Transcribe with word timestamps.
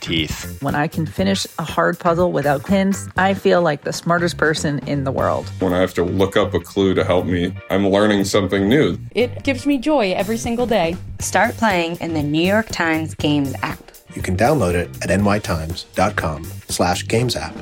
teeth. 0.00 0.60
When 0.62 0.74
I 0.74 0.88
can 0.88 1.06
finish 1.06 1.46
a 1.58 1.62
hard 1.62 1.98
puzzle 1.98 2.32
without 2.32 2.66
hints, 2.66 3.08
I 3.16 3.34
feel 3.34 3.62
like 3.62 3.84
the 3.84 3.92
smartest 3.92 4.36
person 4.36 4.78
in 4.80 5.04
the 5.04 5.12
world. 5.12 5.48
When 5.60 5.72
I 5.72 5.80
have 5.80 5.94
to 5.94 6.04
look 6.04 6.36
up 6.36 6.54
a 6.54 6.60
clue 6.60 6.94
to 6.94 7.04
help 7.04 7.26
me, 7.26 7.54
I'm 7.70 7.88
learning 7.88 8.24
something 8.24 8.68
new. 8.68 8.98
It 9.14 9.44
gives 9.44 9.66
me 9.66 9.78
joy 9.78 10.12
every 10.12 10.36
single 10.36 10.66
day. 10.66 10.96
Start 11.20 11.56
playing 11.56 11.96
in 12.00 12.14
the 12.14 12.22
New 12.22 12.46
York 12.46 12.68
Times 12.68 13.14
Games 13.14 13.54
app. 13.62 13.78
You 14.14 14.22
can 14.22 14.36
download 14.36 14.74
it 14.74 14.88
at 15.02 15.10
nytimes.com 15.20 16.44
slash 16.68 17.06
games 17.06 17.36
app. 17.36 17.54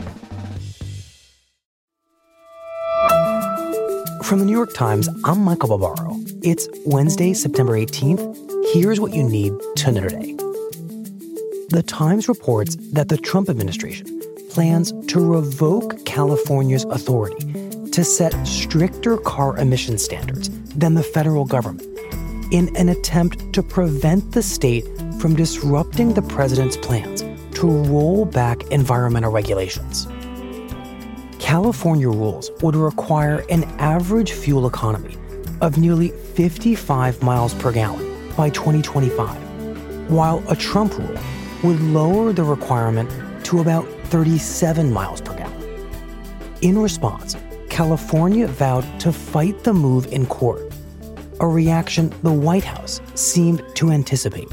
From 4.27 4.41
the 4.41 4.45
New 4.45 4.53
York 4.53 4.75
Times, 4.75 5.09
I'm 5.25 5.45
Michael 5.45 5.79
Barbaro. 5.79 6.17
It's 6.43 6.69
Wednesday, 6.85 7.33
September 7.33 7.75
18th. 7.75 8.75
Here's 8.75 8.99
what 8.99 9.15
you 9.15 9.23
need 9.23 9.53
to 9.77 9.93
know 9.93 10.09
today. 10.09 10.37
The 11.69 11.83
Times 11.83 12.29
reports 12.29 12.77
that 12.93 13.09
the 13.09 13.17
Trump 13.17 13.49
administration 13.49 14.23
plans 14.51 14.93
to 15.09 15.19
revoke 15.19 16.05
California's 16.07 16.85
authority 16.85 17.45
to 17.91 18.05
set 18.05 18.33
stricter 18.47 19.17
car 19.17 19.59
emission 19.59 19.99
standards 19.99 20.49
than 20.77 20.95
the 20.95 21.03
federal 21.03 21.45
government 21.45 21.89
in 22.53 22.75
an 22.77 22.89
attempt 22.89 23.53
to 23.53 23.65
prevent 23.65 24.31
the 24.31 24.45
state 24.45 24.85
from 25.19 25.35
disrupting 25.35 26.15
the 26.15 26.23
president's 26.23 26.77
plans 26.77 27.23
to 27.59 27.67
roll 27.67 28.27
back 28.27 28.63
environmental 28.71 29.33
regulations. 29.33 30.07
California 31.41 32.09
rules 32.09 32.49
would 32.63 32.77
require 32.77 33.45
an 33.51 33.65
average 33.81 34.31
fuel 34.31 34.69
economy 34.69 35.17
of 35.61 35.79
nearly 35.79 36.11
55 36.11 37.25
miles 37.25 37.55
per 37.55 37.73
gallon 37.73 38.07
by 38.37 38.51
2025, 38.51 40.09
while 40.09 40.45
a 40.49 40.55
Trump 40.55 40.97
rule 40.97 41.19
would 41.67 41.81
lower 41.81 42.33
the 42.33 42.45
requirement 42.45 43.11
to 43.45 43.61
about 43.61 43.85
37 44.05 44.93
miles 44.93 45.21
per 45.21 45.35
gallon. 45.35 45.91
In 46.63 46.79
response, 46.79 47.35
California 47.69 48.47
vowed 48.47 48.87
to 49.01 49.13
fight 49.13 49.65
the 49.65 49.75
move 49.75 50.07
in 50.13 50.27
court, 50.27 50.73
a 51.41 51.47
reaction 51.47 52.15
the 52.23 52.33
White 52.33 52.63
House 52.63 53.01
seemed 53.17 53.65
to 53.75 53.91
anticipate. 53.91 54.49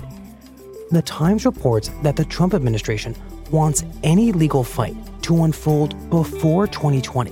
The 0.89 1.03
Times 1.03 1.45
reports 1.45 1.91
that 2.01 2.15
the 2.15 2.25
Trump 2.25 2.55
administration 2.55 3.15
wants 3.51 3.83
any 4.01 4.31
legal 4.31 4.63
fight 4.63 4.97
to 5.21 5.43
unfold 5.43 6.09
before 6.09 6.65
2020 6.65 7.31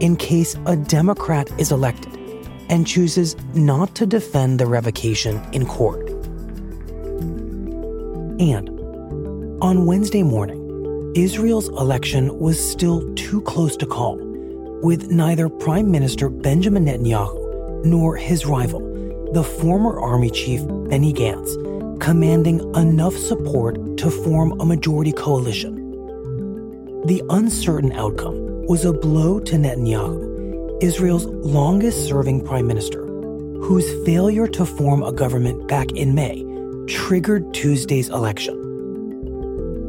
in 0.00 0.16
case 0.16 0.56
a 0.64 0.74
Democrat 0.74 1.50
is 1.60 1.70
elected 1.70 2.18
and 2.70 2.86
chooses 2.86 3.36
not 3.52 3.94
to 3.94 4.06
defend 4.06 4.58
the 4.58 4.66
revocation 4.66 5.38
in 5.52 5.66
court. 5.66 6.08
And 8.40 8.81
on 9.62 9.86
Wednesday 9.86 10.24
morning, 10.24 11.12
Israel's 11.14 11.68
election 11.68 12.36
was 12.40 12.58
still 12.58 13.14
too 13.14 13.40
close 13.42 13.76
to 13.76 13.86
call, 13.86 14.16
with 14.82 15.12
neither 15.12 15.48
Prime 15.48 15.88
Minister 15.88 16.28
Benjamin 16.28 16.86
Netanyahu 16.86 17.84
nor 17.84 18.16
his 18.16 18.44
rival, 18.44 18.80
the 19.32 19.44
former 19.44 20.00
army 20.00 20.30
chief 20.30 20.60
Benny 20.88 21.12
Gantz, 21.12 21.54
commanding 22.00 22.58
enough 22.74 23.16
support 23.16 23.96
to 23.98 24.10
form 24.10 24.60
a 24.60 24.64
majority 24.64 25.12
coalition. 25.12 25.76
The 27.06 27.22
uncertain 27.30 27.92
outcome 27.92 28.66
was 28.66 28.84
a 28.84 28.92
blow 28.92 29.38
to 29.38 29.54
Netanyahu, 29.54 30.82
Israel's 30.82 31.26
longest 31.26 32.08
serving 32.08 32.44
prime 32.44 32.66
minister, 32.66 33.06
whose 33.06 33.88
failure 34.04 34.48
to 34.48 34.66
form 34.66 35.04
a 35.04 35.12
government 35.12 35.68
back 35.68 35.92
in 35.92 36.16
May 36.16 36.44
triggered 36.88 37.54
Tuesday's 37.54 38.08
election. 38.08 38.71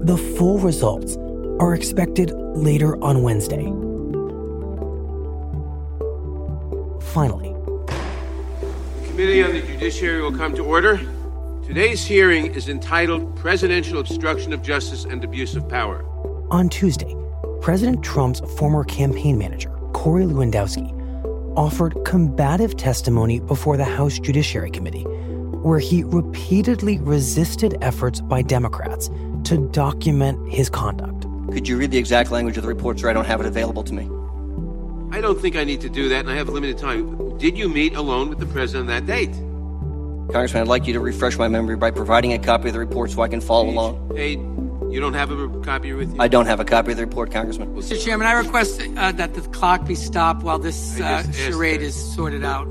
The 0.03 0.17
full 0.17 0.59
results 0.59 1.15
are 1.61 1.73
expected 1.73 2.33
later 2.57 3.01
on 3.01 3.23
Wednesday. 3.23 3.63
Finally, 7.13 7.53
the 8.59 9.07
Committee 9.07 9.41
on 9.43 9.53
the 9.53 9.61
Judiciary 9.61 10.21
will 10.21 10.35
come 10.35 10.53
to 10.55 10.65
order. 10.65 10.99
Today's 11.65 12.05
hearing 12.05 12.47
is 12.47 12.67
entitled 12.67 13.33
Presidential 13.37 13.99
Obstruction 13.99 14.51
of 14.51 14.61
Justice 14.61 15.05
and 15.05 15.23
Abuse 15.23 15.55
of 15.55 15.69
Power. 15.69 16.03
On 16.51 16.67
Tuesday, 16.67 17.15
President 17.61 18.03
Trump's 18.03 18.41
former 18.57 18.83
campaign 18.83 19.37
manager, 19.37 19.69
Corey 19.93 20.25
Lewandowski, 20.25 20.91
offered 21.55 21.95
combative 22.03 22.75
testimony 22.75 23.39
before 23.39 23.77
the 23.77 23.85
House 23.85 24.19
Judiciary 24.19 24.69
Committee, 24.69 25.05
where 25.63 25.79
he 25.79 26.03
repeatedly 26.03 26.99
resisted 26.99 27.77
efforts 27.81 28.21
by 28.21 28.41
Democrats 28.41 29.09
to 29.45 29.57
document 29.71 30.51
his 30.51 30.69
conduct. 30.69 31.25
Could 31.51 31.67
you 31.67 31.77
read 31.77 31.91
the 31.91 31.97
exact 31.97 32.31
language 32.31 32.57
of 32.57 32.63
the 32.63 32.69
report, 32.69 32.99
sir? 32.99 33.09
I 33.09 33.13
don't 33.13 33.25
have 33.25 33.39
it 33.39 33.45
available 33.45 33.83
to 33.83 33.93
me. 33.93 34.03
I 35.15 35.21
don't 35.21 35.39
think 35.39 35.55
I 35.55 35.63
need 35.63 35.81
to 35.81 35.89
do 35.89 36.09
that, 36.09 36.21
and 36.21 36.29
I 36.29 36.35
have 36.35 36.49
limited 36.49 36.77
time. 36.77 37.37
Did 37.37 37.57
you 37.57 37.69
meet 37.69 37.95
alone 37.95 38.29
with 38.29 38.39
the 38.39 38.45
president 38.47 38.89
on 38.89 38.95
that 38.95 39.05
date? 39.05 39.33
Congressman, 40.31 40.63
I'd 40.63 40.67
like 40.67 40.87
you 40.87 40.93
to 40.93 40.99
refresh 40.99 41.37
my 41.37 41.47
memory 41.47 41.75
by 41.75 41.91
providing 41.91 42.33
a 42.33 42.39
copy 42.39 42.69
of 42.69 42.73
the 42.73 42.79
report 42.79 43.11
so 43.11 43.21
I 43.21 43.27
can 43.27 43.41
follow 43.41 43.65
Page 43.65 43.73
along. 43.75 44.11
Eight. 44.15 44.39
You 44.91 44.99
don't 44.99 45.13
have 45.13 45.31
a 45.31 45.47
copy 45.61 45.93
with 45.93 46.13
you? 46.13 46.17
I 46.19 46.27
don't 46.27 46.45
have 46.45 46.59
a 46.59 46.65
copy 46.65 46.91
of 46.91 46.97
the 46.97 47.05
report, 47.05 47.31
Congressman. 47.31 47.75
Mr. 47.75 48.03
Chairman, 48.03 48.27
I 48.27 48.33
request 48.33 48.81
uh, 48.95 49.11
that 49.11 49.33
the 49.33 49.41
clock 49.41 49.85
be 49.87 49.95
stopped 49.95 50.43
while 50.43 50.59
this 50.59 50.99
uh, 50.99 51.29
charade 51.31 51.81
is 51.81 51.95
sorted 51.95 52.43
out. 52.43 52.67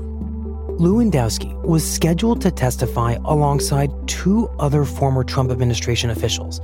Lewandowski 0.83 1.53
was 1.63 1.89
scheduled 1.89 2.41
to 2.41 2.51
testify 2.51 3.13
alongside 3.23 3.89
two 4.05 4.49
other 4.59 4.83
former 4.83 5.23
Trump 5.23 5.49
administration 5.49 6.09
officials, 6.09 6.59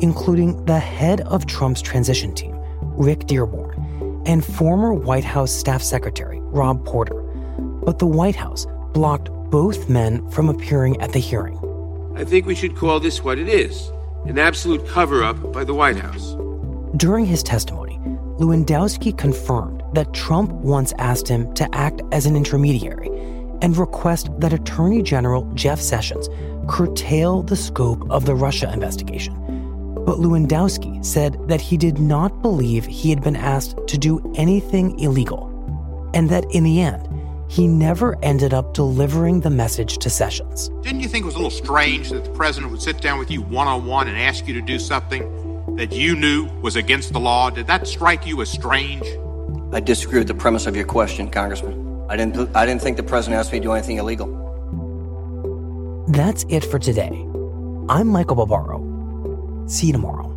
including 0.00 0.64
the 0.64 0.78
head 0.78 1.20
of 1.20 1.44
Trump's 1.44 1.82
transition 1.82 2.34
team, 2.34 2.58
Rick 2.80 3.26
Dearborn, 3.26 4.22
and 4.24 4.42
former 4.42 4.94
White 4.94 5.24
House 5.24 5.52
staff 5.52 5.82
secretary, 5.82 6.40
Rob 6.44 6.82
Porter. 6.86 7.20
But 7.84 7.98
the 7.98 8.06
White 8.06 8.36
House 8.36 8.66
blocked 8.94 9.28
both 9.50 9.90
men 9.90 10.26
from 10.30 10.48
appearing 10.48 10.98
at 11.02 11.12
the 11.12 11.18
hearing. 11.18 11.58
I 12.16 12.24
think 12.24 12.46
we 12.46 12.54
should 12.54 12.74
call 12.74 13.00
this 13.00 13.22
what 13.22 13.38
it 13.38 13.50
is 13.50 13.92
an 14.24 14.38
absolute 14.38 14.86
cover 14.88 15.22
up 15.22 15.52
by 15.52 15.64
the 15.64 15.74
White 15.74 15.96
House. 15.96 16.34
During 16.96 17.26
his 17.26 17.42
testimony, 17.42 17.98
Lewandowski 18.38 19.16
confirmed 19.18 19.82
that 19.92 20.14
Trump 20.14 20.52
once 20.52 20.94
asked 20.98 21.28
him 21.28 21.52
to 21.52 21.68
act 21.74 22.00
as 22.12 22.24
an 22.24 22.34
intermediary 22.34 23.10
and 23.62 23.76
request 23.76 24.28
that 24.40 24.52
Attorney 24.52 25.02
General 25.02 25.42
Jeff 25.54 25.80
Sessions 25.80 26.28
curtail 26.68 27.42
the 27.42 27.56
scope 27.56 28.08
of 28.10 28.26
the 28.26 28.34
Russia 28.34 28.70
investigation. 28.72 29.34
But 30.04 30.18
Lewandowski 30.18 31.04
said 31.04 31.36
that 31.48 31.60
he 31.60 31.76
did 31.76 31.98
not 31.98 32.40
believe 32.42 32.86
he 32.86 33.10
had 33.10 33.22
been 33.22 33.36
asked 33.36 33.76
to 33.88 33.98
do 33.98 34.32
anything 34.36 34.98
illegal, 35.00 35.46
and 36.14 36.30
that 36.30 36.44
in 36.50 36.64
the 36.64 36.80
end, 36.80 37.06
he 37.48 37.66
never 37.66 38.16
ended 38.22 38.52
up 38.52 38.74
delivering 38.74 39.40
the 39.40 39.50
message 39.50 39.98
to 39.98 40.10
Sessions. 40.10 40.68
Didn't 40.82 41.00
you 41.00 41.08
think 41.08 41.24
it 41.24 41.26
was 41.26 41.34
a 41.34 41.38
little 41.38 41.50
strange 41.50 42.10
that 42.10 42.24
the 42.24 42.30
president 42.30 42.70
would 42.72 42.82
sit 42.82 43.00
down 43.00 43.18
with 43.18 43.30
you 43.30 43.42
one 43.42 43.66
on 43.66 43.86
one 43.86 44.06
and 44.08 44.18
ask 44.18 44.46
you 44.46 44.54
to 44.54 44.60
do 44.60 44.78
something 44.78 45.74
that 45.76 45.92
you 45.92 46.14
knew 46.14 46.48
was 46.60 46.76
against 46.76 47.12
the 47.12 47.20
law? 47.20 47.48
Did 47.48 47.66
that 47.66 47.86
strike 47.86 48.26
you 48.26 48.40
as 48.42 48.50
strange? 48.50 49.06
I 49.72 49.80
disagree 49.80 50.18
with 50.18 50.28
the 50.28 50.34
premise 50.34 50.66
of 50.66 50.76
your 50.76 50.86
question, 50.86 51.30
Congressman. 51.30 51.87
I 52.08 52.16
didn't. 52.16 52.56
I 52.56 52.64
didn't 52.64 52.80
think 52.80 52.96
the 52.96 53.02
president 53.02 53.38
asked 53.38 53.52
me 53.52 53.58
to 53.58 53.64
do 53.64 53.72
anything 53.72 53.98
illegal. 53.98 54.26
That's 56.08 56.44
it 56.48 56.64
for 56.64 56.78
today. 56.78 57.10
I'm 57.88 58.08
Michael 58.08 58.36
Barbaro. 58.36 59.66
See 59.66 59.88
you 59.88 59.92
tomorrow. 59.92 60.27